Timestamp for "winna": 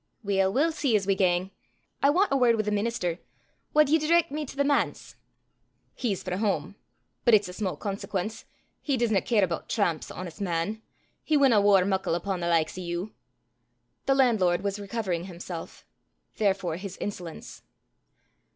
11.37-11.61